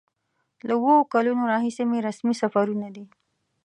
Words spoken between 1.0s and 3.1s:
کلونو راهیسې مې رسمي سفرونه دي.